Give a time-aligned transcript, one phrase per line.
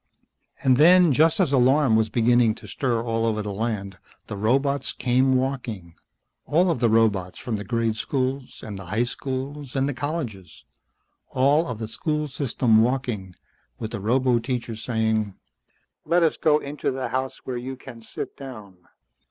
[0.63, 4.93] And then, just as alarm was beginning to stir all over the land, the robots
[4.93, 5.93] came walking,
[6.43, 10.65] all of the robots from the grade schools, and the high schools, and the colleges.
[11.27, 13.35] All of the school system walking,
[13.77, 15.35] with the roboteachers saying,
[16.03, 18.77] "Let us go into the house where you can sit down."